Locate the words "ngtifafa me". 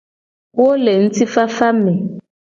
1.03-1.93